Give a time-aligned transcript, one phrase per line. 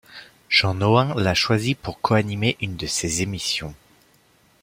[0.49, 3.75] Jean Nohain la choisit pour co-animer une de ses émissions.